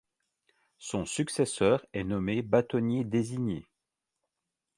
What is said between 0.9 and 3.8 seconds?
successeur est nommé bâtonnier désigné.